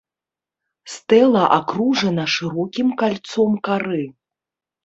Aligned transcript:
Стэла 0.93 1.43
акружана 1.59 2.25
шырокім 2.37 2.89
кальцом 3.03 3.51
кары. 3.69 4.05